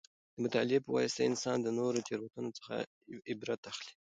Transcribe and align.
د 0.33 0.35
مطالعې 0.43 0.79
په 0.85 0.89
واسطه 0.95 1.21
انسان 1.29 1.57
د 1.61 1.67
نورو 1.77 1.95
د 2.01 2.05
تېروتنو 2.07 2.49
څخه 2.57 2.73
عبرت 3.31 3.61
اخلي. 3.71 3.93